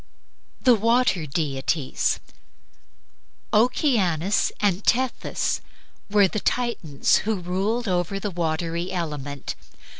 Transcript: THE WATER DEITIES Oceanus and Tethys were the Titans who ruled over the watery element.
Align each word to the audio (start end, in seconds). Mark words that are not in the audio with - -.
THE 0.59 0.73
WATER 0.73 1.27
DEITIES 1.27 2.19
Oceanus 3.53 4.51
and 4.59 4.83
Tethys 4.83 5.61
were 6.09 6.27
the 6.27 6.39
Titans 6.39 7.17
who 7.17 7.35
ruled 7.35 7.87
over 7.87 8.19
the 8.19 8.31
watery 8.31 8.91
element. 8.91 9.53